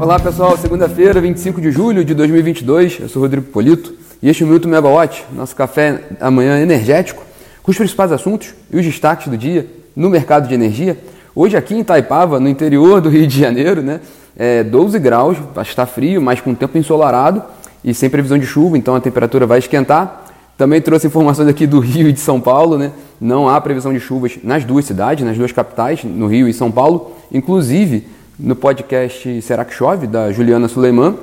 [0.00, 3.92] Olá pessoal, segunda-feira, 25 de julho de 2022, eu sou Rodrigo Polito
[4.22, 7.24] e este é o Minuto Megawatt, nosso café amanhã energético,
[7.64, 9.66] com os principais assuntos e os destaques do dia
[9.96, 10.96] no mercado de energia.
[11.34, 14.00] Hoje aqui em Taipava, no interior do Rio de Janeiro, né,
[14.36, 17.42] é 12 graus, está frio, mas com tempo ensolarado
[17.82, 20.26] e sem previsão de chuva, então a temperatura vai esquentar.
[20.56, 22.92] Também trouxe informações aqui do Rio e de São Paulo, né?
[23.20, 26.70] Não há previsão de chuvas nas duas cidades, nas duas capitais, no Rio e São
[26.70, 27.16] Paulo.
[27.32, 28.06] Inclusive,
[28.38, 31.16] no podcast Será que Chove, da Juliana Suleiman,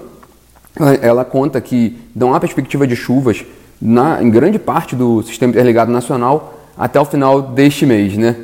[1.01, 3.45] ela conta que não há perspectiva de chuvas
[3.81, 8.17] na, em grande parte do Sistema Interligado Nacional até o final deste mês.
[8.17, 8.35] Né?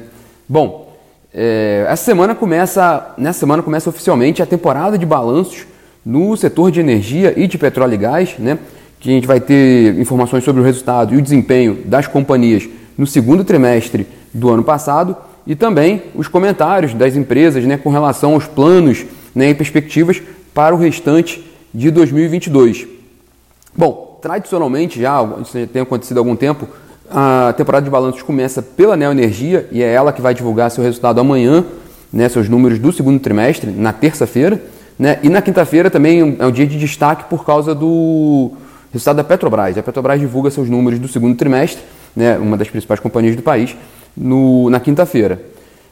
[0.47, 0.93] Bom,
[1.33, 5.65] é, essa semana começa, nessa semana começa oficialmente a temporada de balanços
[6.05, 8.57] no setor de energia e de petróleo e gás, né?
[8.99, 13.05] que a gente vai ter informações sobre o resultado e o desempenho das companhias no
[13.05, 15.17] segundo trimestre do ano passado
[15.51, 19.03] e também os comentários das empresas né, com relação aos planos
[19.35, 20.21] né, e perspectivas
[20.53, 22.87] para o restante de 2022.
[23.75, 26.69] Bom, tradicionalmente já, isso tem acontecido há algum tempo,
[27.09, 31.19] a temporada de balanços começa pela Neoenergia e é ela que vai divulgar seu resultado
[31.19, 31.65] amanhã,
[32.13, 34.63] né, seus números do segundo trimestre, na terça-feira.
[34.97, 38.53] Né, e na quinta-feira também é um dia de destaque por causa do
[38.93, 39.77] resultado da Petrobras.
[39.77, 41.83] A Petrobras divulga seus números do segundo trimestre,
[42.15, 43.75] né, uma das principais companhias do país,
[44.15, 45.41] no, na quinta-feira.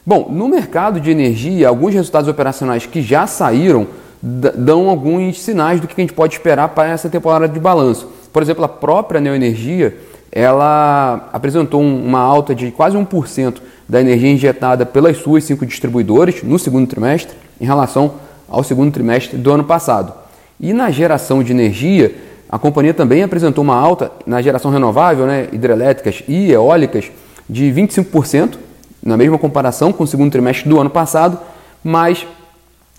[0.04, 3.86] Bom, no mercado de energia, alguns resultados operacionais que já saíram
[4.22, 8.10] dão alguns sinais do que a gente pode esperar para essa temporada de balanço.
[8.32, 9.96] Por exemplo, a própria Neoenergia
[10.32, 13.56] ela apresentou uma alta de quase 1%
[13.88, 18.12] da energia injetada pelas suas cinco distribuidoras no segundo trimestre em relação
[18.48, 20.12] ao segundo trimestre do ano passado.
[20.60, 22.14] E na geração de energia,
[22.48, 27.10] a companhia também apresentou uma alta na geração renovável, né, hidrelétricas e eólicas,
[27.50, 28.56] de 25%,
[29.02, 31.38] na mesma comparação com o segundo trimestre do ano passado,
[31.82, 32.26] mas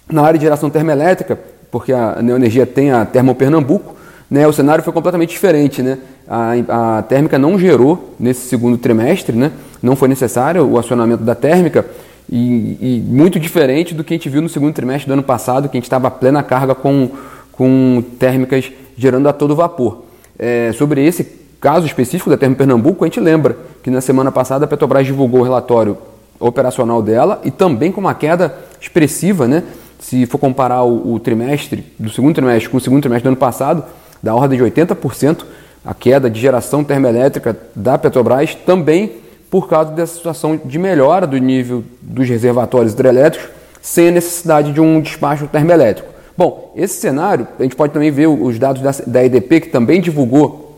[0.10, 1.40] na área de geração termoelétrica,
[1.72, 3.96] porque a Neoenergia tem a Termopernambuco,
[4.30, 5.82] né, o cenário foi completamente diferente.
[5.82, 5.98] Né?
[6.28, 9.52] A, a térmica não gerou nesse segundo trimestre, né?
[9.82, 11.86] não foi necessário o acionamento da térmica,
[12.30, 15.68] e, e, muito diferente do que a gente viu no segundo trimestre do ano passado,
[15.68, 17.10] que a gente estava a plena carga com,
[17.52, 20.06] com térmicas gerando a todo vapor.
[20.40, 24.66] É, sobre esse caso específico da Termo Pernambuco, a gente lembra que na semana passada
[24.66, 25.96] a Petrobras divulgou o relatório
[26.40, 29.64] operacional dela e também com uma queda expressiva, né?
[30.00, 33.38] Se for comparar o, o trimestre do segundo trimestre com o segundo trimestre do ano
[33.38, 33.84] passado,
[34.24, 35.46] da ordem de 80%
[35.86, 39.18] a queda de geração termoelétrica da Petrobras, também
[39.50, 43.50] por causa dessa situação de melhora do nível dos reservatórios hidrelétricos,
[43.82, 46.10] sem a necessidade de um despacho termoelétrico.
[46.36, 50.02] Bom, esse cenário, a gente pode também ver os dados da, da EDP, que também
[50.02, 50.71] divulgou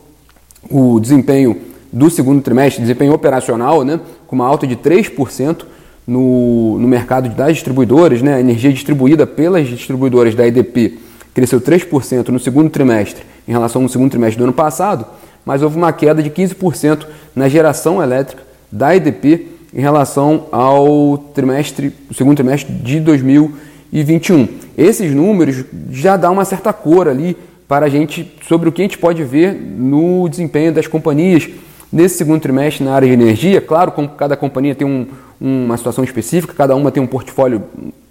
[0.70, 1.56] o desempenho
[1.92, 5.64] do segundo trimestre, desempenho operacional, né, com uma alta de 3%
[6.06, 10.98] no, no mercado das distribuidoras, né, a energia distribuída pelas distribuidoras da EDP
[11.32, 15.04] cresceu 3% no segundo trimestre em relação ao segundo trimestre do ano passado,
[15.44, 21.92] mas houve uma queda de 15% na geração elétrica da EDP em relação ao trimestre,
[22.14, 24.48] segundo trimestre de 2021.
[24.78, 27.36] Esses números já dão uma certa cor ali
[27.66, 31.48] para a gente sobre o que a gente pode ver no desempenho das companhias
[31.92, 33.60] nesse segundo trimestre na área de energia.
[33.60, 35.06] Claro, como cada companhia tem um,
[35.40, 37.62] uma situação específica, cada uma tem um portfólio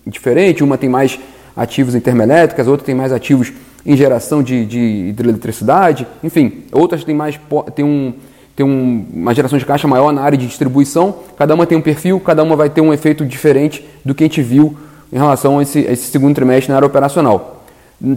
[0.06, 1.20] diferente, uma tem mais
[1.56, 3.52] ativos em termoelétricas, outra tem mais ativos
[3.86, 7.40] em geração de, de hidroeletricidade, enfim, outras têm mais
[7.76, 8.14] tem um
[8.56, 11.82] tem um, uma geração de caixa maior na área de distribuição, cada uma tem um
[11.82, 14.78] perfil, cada uma vai ter um efeito diferente do que a gente viu
[15.12, 17.53] em relação a esse, a esse segundo trimestre na área operacional.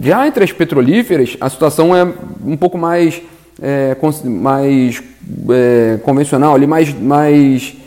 [0.01, 2.05] Já entre as petrolíferas, a situação é
[2.45, 3.21] um pouco mais,
[3.61, 5.01] é, mais
[5.49, 7.77] é, convencional, ali, mais, mais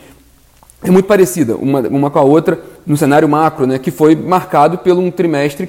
[0.82, 4.78] é muito parecida uma, uma com a outra no cenário macro, né, que foi marcado
[4.78, 5.68] pelo um trimestre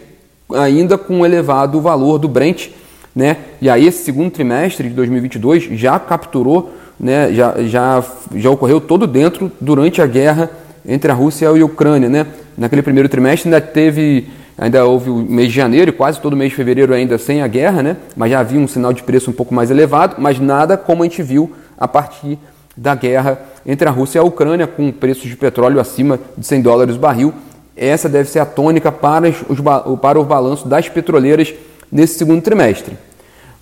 [0.54, 2.70] ainda com um elevado valor do Brent,
[3.14, 8.04] né, e aí esse segundo trimestre de 2022 já capturou, né, já, já,
[8.36, 10.50] já ocorreu todo dentro durante a guerra
[10.86, 12.26] entre a Rússia e a Ucrânia, né,
[12.58, 16.52] naquele primeiro trimestre ainda teve Ainda houve o mês de janeiro e quase todo mês
[16.52, 17.98] de fevereiro ainda sem a guerra, né?
[18.16, 21.06] mas já havia um sinal de preço um pouco mais elevado, mas nada como a
[21.06, 22.38] gente viu a partir
[22.76, 26.62] da guerra entre a Rússia e a Ucrânia, com preços de petróleo acima de 100
[26.62, 27.34] dólares o barril.
[27.76, 29.60] Essa deve ser a tônica para, os,
[30.02, 31.54] para o balanço das petroleiras
[31.92, 32.98] nesse segundo trimestre.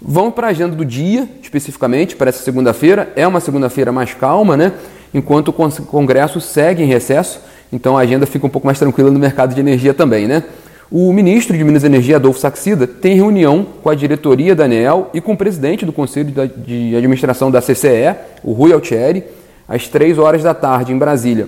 [0.02, 3.12] Vamos para a agenda do dia, especificamente, para essa segunda-feira.
[3.16, 4.74] É uma segunda-feira mais calma, né?
[5.14, 7.42] enquanto o Congresso segue em recesso,
[7.72, 10.28] então a agenda fica um pouco mais tranquila no mercado de energia também.
[10.28, 10.44] Né?
[10.92, 15.12] O ministro de Minas e Energia, Adolfo Saxida, tem reunião com a diretoria da ANEEL
[15.14, 16.34] e com o presidente do Conselho
[16.66, 19.24] de Administração da CCE, o Rui Altieri,
[19.68, 21.48] às 3 horas da tarde, em Brasília.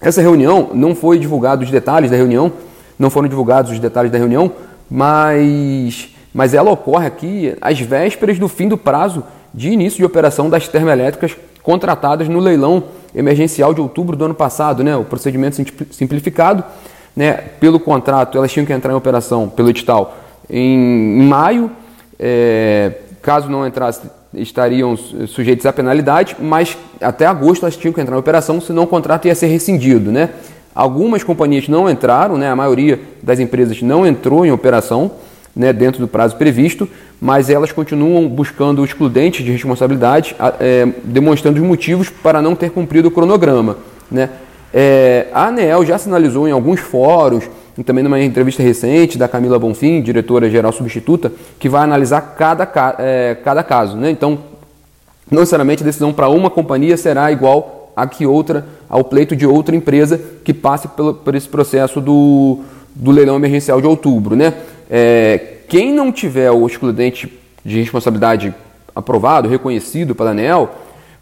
[0.00, 2.50] Essa reunião não foi divulgado os detalhes da reunião,
[2.98, 4.50] não foram divulgados os detalhes da reunião,
[4.90, 10.48] mas, mas ela ocorre aqui às vésperas do fim do prazo de início de operação
[10.48, 12.84] das termoelétricas contratadas no leilão
[13.14, 14.96] emergencial de outubro do ano passado, né?
[14.96, 15.56] o procedimento
[15.90, 16.64] simplificado.
[17.14, 17.32] Né?
[17.60, 20.16] Pelo contrato, elas tinham que entrar em operação pelo edital
[20.50, 21.70] em, maio.
[22.18, 24.02] É, caso não entrasse,
[24.34, 28.86] estariam sujeitos à penalidade, mas até agosto elas tinham que entrar em operação, senão o
[28.86, 30.10] contrato ia ser rescindido.
[30.12, 30.30] Né?
[30.74, 32.48] Algumas companhias não entraram, né?
[32.50, 35.12] a maioria das empresas não entrou em operação
[35.54, 36.88] né, dentro do prazo previsto,
[37.20, 42.70] mas elas continuam buscando o excludente de responsabilidade, é, demonstrando os motivos para não ter
[42.70, 43.76] cumprido o cronograma.
[44.10, 44.30] Né?
[44.76, 47.48] É, a ANEEL já sinalizou em alguns fóruns,
[47.78, 52.68] e também numa entrevista recente da Camila Bonfim, diretora-geral substituta, que vai analisar cada,
[52.98, 53.96] é, cada caso.
[53.96, 54.10] Né?
[54.10, 54.36] Então,
[55.30, 59.46] não necessariamente a decisão para uma companhia será igual a que outra, ao pleito de
[59.46, 62.58] outra empresa que passe pelo, por esse processo do,
[62.92, 64.34] do leilão emergencial de outubro.
[64.34, 64.54] Né?
[64.90, 67.32] É, quem não tiver o excludente
[67.64, 68.52] de responsabilidade
[68.94, 70.68] aprovado, reconhecido pela ANEL,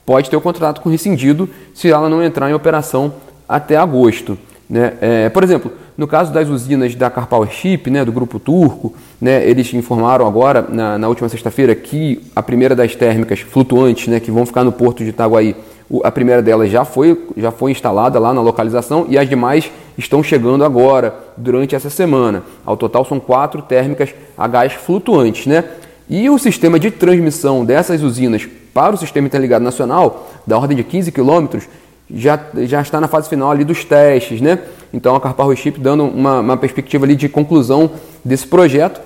[0.07, 3.13] pode ter o contrato com rescindido se ela não entrar em operação
[3.49, 4.39] até agosto.
[4.69, 4.94] Né?
[5.00, 9.73] É, por exemplo, no caso das usinas da Carpowership, né, do grupo turco, né, eles
[9.75, 14.47] informaram agora, na, na última sexta-feira, que a primeira das térmicas flutuantes, né, que vão
[14.47, 15.55] ficar no porto de Itaguaí,
[16.03, 20.23] a primeira delas já foi, já foi instalada lá na localização e as demais estão
[20.23, 22.43] chegando agora, durante essa semana.
[22.65, 25.47] Ao total são quatro térmicas a gás flutuantes.
[25.47, 25.65] Né?
[26.09, 30.83] E o sistema de transmissão dessas usinas para o sistema interligado nacional, da ordem de
[30.83, 31.69] 15 quilômetros,
[32.14, 34.41] já, já está na fase final ali dos testes.
[34.41, 34.59] Né?
[34.93, 37.91] Então a Carparro Chip dando uma, uma perspectiva ali de conclusão
[38.25, 39.00] desse projeto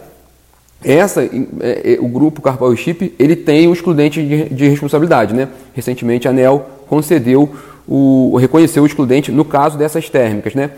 [0.85, 5.35] essa, é, é, o grupo Carpower Chip ele tem um excludente de, de, responsabilidade.
[5.35, 5.49] Né?
[5.75, 7.53] Recentemente a ANEL concedeu
[7.89, 10.55] o, reconheceu o excludente no caso dessas térmicas.
[10.55, 10.71] Né?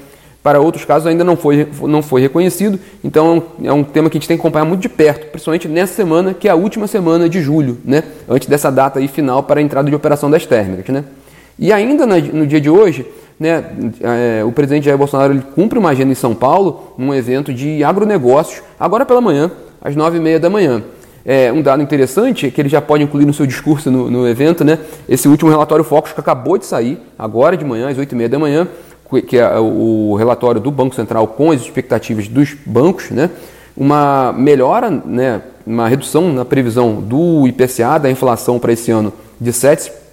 [0.42, 4.20] Para outros casos ainda não foi, não foi reconhecido, então é um tema que a
[4.20, 7.28] gente tem que acompanhar muito de perto, principalmente nessa semana, que é a última semana
[7.28, 8.04] de julho, né?
[8.28, 10.94] antes dessa data aí final para a entrada de operação das térmicas.
[10.94, 11.04] Né?
[11.58, 13.04] E ainda no dia de hoje,
[13.38, 13.64] né,
[14.00, 17.82] é, o presidente Jair Bolsonaro ele cumpre uma agenda em São Paulo, num evento de
[17.82, 19.50] agronegócios, agora pela manhã,
[19.80, 20.82] às nove e meia da manhã.
[21.24, 24.26] É, um dado interessante é que ele já pode incluir no seu discurso no, no
[24.26, 24.78] evento, né?
[25.08, 28.28] Esse último relatório Focus que acabou de sair, agora de manhã, às oito e meia
[28.28, 28.66] da manhã,
[29.26, 33.30] que é o relatório do Banco Central com as expectativas dos bancos, né?
[33.76, 35.42] Uma melhora, né?
[35.66, 39.52] Uma redução na previsão do IPCA, da inflação para esse ano, de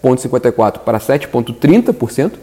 [0.06, 2.34] 7,54% para 7,30%.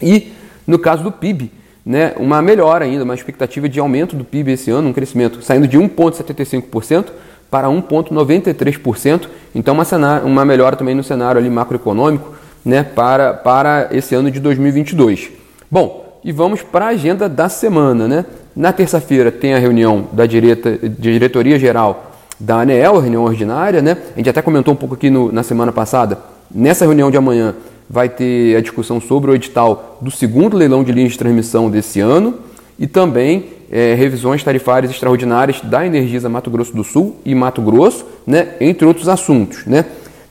[0.00, 0.32] E
[0.66, 1.50] no caso do PIB,
[1.84, 5.66] né, uma melhora ainda, uma expectativa de aumento do PIB esse ano, um crescimento saindo
[5.66, 7.06] de 1,75%
[7.50, 9.28] para 1,93%.
[9.54, 12.34] Então, uma, cenário, uma melhora também no cenário ali macroeconômico
[12.64, 15.30] né, para, para esse ano de 2022.
[15.70, 18.06] Bom, e vamos para a agenda da semana.
[18.06, 18.24] Né?
[18.54, 23.80] Na terça-feira tem a reunião da direta, diretoria geral da ANEEL, reunião ordinária.
[23.80, 23.96] Né?
[24.14, 26.18] A gente até comentou um pouco aqui no, na semana passada.
[26.50, 27.54] Nessa reunião de amanhã
[27.88, 32.00] vai ter a discussão sobre o edital do segundo leilão de linhas de transmissão desse
[32.00, 32.36] ano
[32.78, 38.06] e também é, revisões tarifárias extraordinárias da Energisa Mato Grosso do Sul e Mato Grosso,
[38.26, 39.66] né, entre outros assuntos.
[39.66, 39.84] Né.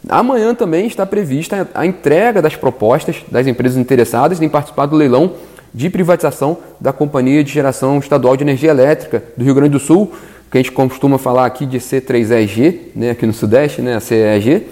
[0.10, 5.34] Amanhã também está prevista a entrega das propostas das empresas interessadas em participar do leilão
[5.72, 10.12] de privatização da Companhia de Geração Estadual de Energia Elétrica do Rio Grande do Sul,
[10.50, 14.65] que a gente costuma falar aqui de C3EG, né, aqui no Sudeste, né, a CEG.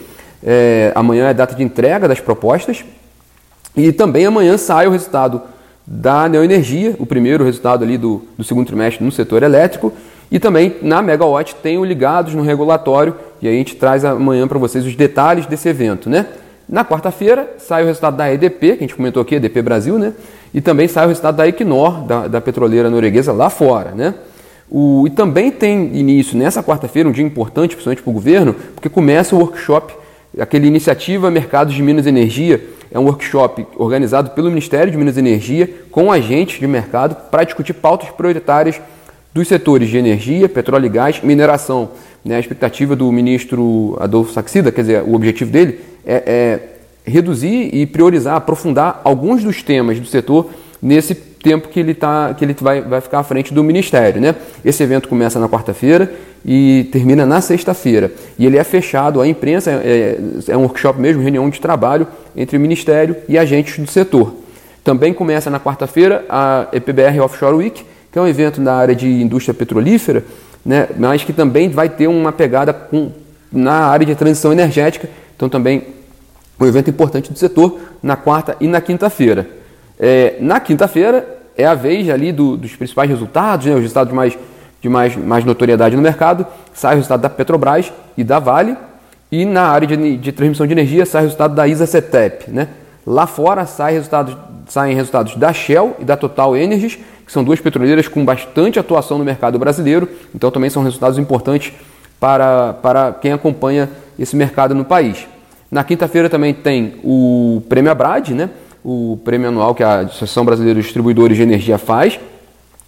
[0.46, 2.86] É, amanhã é data de entrega das propostas.
[3.76, 5.42] E também amanhã sai o resultado
[5.86, 9.92] da Neoenergia, o primeiro resultado ali do, do segundo trimestre no setor elétrico.
[10.32, 14.58] E também na Megawatt tem o ligados no regulatório e a gente traz amanhã para
[14.58, 16.28] vocês os detalhes desse evento, né?
[16.68, 20.14] Na quarta-feira sai o resultado da EDP, que a gente comentou aqui, EDP Brasil, né?
[20.54, 24.16] E também sai o resultado da Equinor, da, da petroleira norueguesa lá fora, né?
[24.70, 28.90] O, e também tem início nessa quarta-feira, um dia importante, principalmente para o governo, porque
[28.90, 29.94] começa o workshop
[30.40, 32.62] aquele Iniciativa Mercados de Minas e Energia,
[32.92, 37.44] é um workshop organizado pelo Ministério de Minas e Energia com agentes de mercado para
[37.44, 38.80] discutir pautas prioritárias
[39.34, 41.90] dos setores de energia, petróleo e gás, mineração.
[42.24, 42.38] Né?
[42.38, 46.24] A expectativa do ministro Adolfo Saxida, quer dizer, o objetivo dele é,
[47.06, 50.50] é reduzir e priorizar, aprofundar alguns dos temas do setor
[50.82, 54.22] nesse tempo que ele, tá, que ele vai, vai ficar à frente do Ministério.
[54.22, 54.36] Né?
[54.64, 56.14] Esse evento começa na quarta-feira
[56.46, 58.12] e termina na sexta-feira.
[58.38, 62.56] E ele é fechado à imprensa, é, é um workshop mesmo, reunião de trabalho entre
[62.56, 64.36] o Ministério e agentes do setor.
[64.84, 69.10] Também começa na quarta-feira a EPBR Offshore Week, que é um evento na área de
[69.10, 70.24] indústria petrolífera,
[70.64, 73.12] né, mas que também vai ter uma pegada com,
[73.52, 75.10] na área de transição energética.
[75.36, 75.84] Então, também
[76.60, 79.50] um evento importante do setor na quarta e na quinta-feira.
[80.00, 84.38] É, na quinta-feira, é a vez ali do, dos principais resultados, né, os resultados mais
[84.86, 88.78] de mais, mais notoriedade no mercado, sai o resultado da Petrobras e da Vale.
[89.32, 92.52] E na área de, de transmissão de energia sai o resultado da ISA-CETEP.
[92.52, 92.68] Né?
[93.06, 94.38] Lá fora sai resultados,
[94.68, 99.18] saem resultados da Shell e da Total Energies, que são duas petroleiras com bastante atuação
[99.18, 100.08] no mercado brasileiro.
[100.36, 101.74] Então também são resultados importantes
[102.20, 103.90] para, para quem acompanha
[104.20, 105.28] esse mercado no país.
[105.72, 108.52] Na quinta-feira também tem o Prêmio Abrad, né?
[108.84, 112.20] o prêmio anual que a Associação Brasileira de Distribuidores de Energia faz,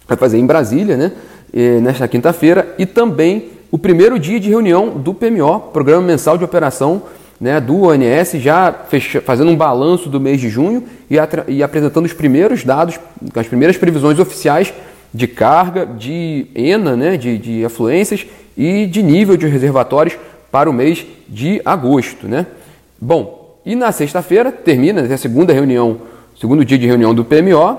[0.06, 1.10] vai fazer em Brasília, né?
[1.52, 6.44] E, nesta quinta-feira, e também o primeiro dia de reunião do PMO, Programa Mensal de
[6.44, 7.02] Operação
[7.40, 11.16] né, do ONS, já fecha, fazendo um balanço do mês de junho e,
[11.48, 12.98] e apresentando os primeiros dados,
[13.34, 14.72] as primeiras previsões oficiais
[15.12, 18.26] de carga, de ENA, né, de, de afluências
[18.56, 20.16] e de nível de reservatórios
[20.50, 22.26] para o mês de agosto.
[22.26, 22.46] Né?
[23.00, 26.00] Bom, e na sexta-feira termina a segunda reunião,
[26.38, 27.78] segundo dia de reunião do PMO,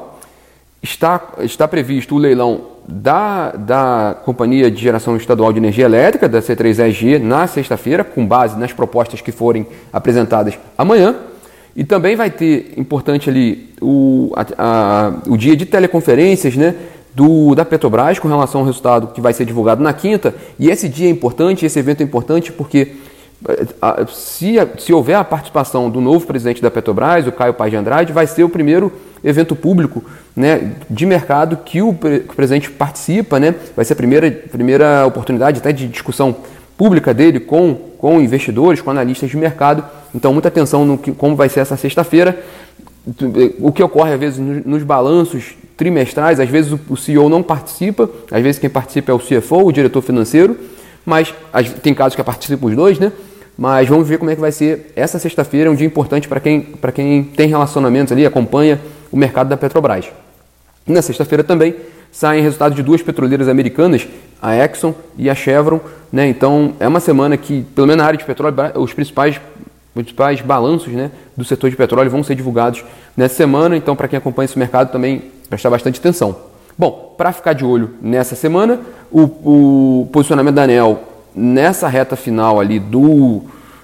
[0.81, 6.41] está, está previsto o leilão da, da Companhia de Geração Estadual de Energia Elétrica, da
[6.41, 11.15] C3EG, na sexta-feira, com base nas propostas que forem apresentadas amanhã.
[11.75, 16.75] E também vai ter, importante ali, o, a, a, o dia de teleconferências né,
[17.13, 20.33] do, da Petrobras com relação ao resultado que vai ser divulgado na quinta.
[20.57, 22.93] E esse dia é importante, esse evento é importante porque
[24.09, 28.11] se, se houver a participação do novo presidente da Petrobras, o Caio Paz de Andrade,
[28.11, 28.91] vai ser o primeiro
[29.23, 30.03] evento público
[30.35, 35.05] né, de mercado que o, que o presidente participa, né, vai ser a primeira, primeira
[35.05, 36.35] oportunidade até de discussão
[36.77, 39.83] pública dele com, com investidores, com analistas de mercado.
[40.15, 42.41] Então, muita atenção no que, como vai ser essa sexta-feira.
[43.59, 48.41] O que ocorre às vezes nos balanços trimestrais, às vezes o CEO não participa, às
[48.43, 50.57] vezes quem participa é o CFO, o diretor financeiro,
[51.09, 51.33] mas
[51.81, 53.11] tem casos que participam os dois, né?
[53.57, 56.39] Mas vamos ver como é que vai ser essa sexta-feira, é um dia importante para
[56.39, 56.61] quem,
[56.93, 58.79] quem tem relacionamentos ali, acompanha
[59.11, 60.05] o mercado da Petrobras.
[60.87, 61.75] Na sexta-feira também
[62.11, 64.07] saem resultados de duas petroleiras americanas,
[64.41, 65.79] a Exxon e a Chevron.
[66.11, 66.27] Né?
[66.27, 69.41] Então é uma semana que, pelo menos na área de petróleo, os principais,
[69.93, 72.83] principais balanços né, do setor de petróleo vão ser divulgados
[73.17, 73.75] nessa semana.
[73.75, 76.48] Então, para quem acompanha esse mercado, também prestar bastante atenção.
[76.79, 78.79] Bom, para ficar de olho nessa semana,
[79.11, 79.23] o,
[80.03, 81.03] o posicionamento da ANEL
[81.35, 83.41] nessa reta final ali do,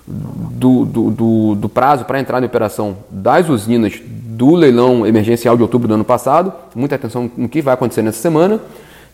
[0.07, 5.61] do, do, do, do prazo para entrar em operação das usinas do leilão emergencial de
[5.61, 8.61] outubro do ano passado, muita atenção no que vai acontecer nessa semana.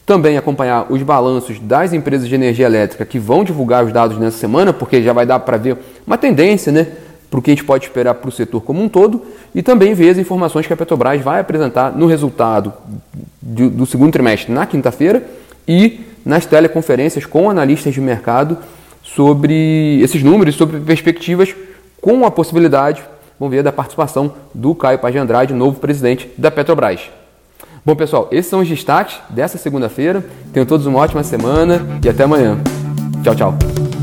[0.05, 4.38] Também acompanhar os balanços das empresas de energia elétrica que vão divulgar os dados nessa
[4.38, 6.85] semana, porque já vai dar para ver uma tendência né,
[7.31, 9.23] para o que a gente pode esperar para o setor como um todo.
[9.55, 12.73] E também ver as informações que a Petrobras vai apresentar no resultado
[13.51, 15.24] do, do segundo trimestre na quinta-feira
[15.67, 18.58] e nas teleconferências com analistas de mercado
[19.03, 21.55] sobre esses números, sobre perspectivas,
[22.00, 23.03] com a possibilidade,
[23.39, 27.10] vamos ver, da participação do Caio Paz de Andrade, novo presidente da Petrobras.
[27.84, 30.24] Bom, pessoal, esses são os destaques dessa segunda-feira.
[30.53, 32.60] Tenham todos uma ótima semana e até amanhã.
[33.24, 34.00] Tchau, tchau.